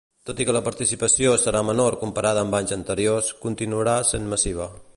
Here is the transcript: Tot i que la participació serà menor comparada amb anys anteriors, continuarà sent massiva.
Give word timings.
Tot 0.27 0.39
i 0.43 0.45
que 0.49 0.53
la 0.55 0.61
participació 0.67 1.33
serà 1.43 1.61
menor 1.67 1.97
comparada 2.05 2.43
amb 2.45 2.57
anys 2.61 2.73
anteriors, 2.79 3.29
continuarà 3.45 3.95
sent 4.15 4.27
massiva. 4.33 4.71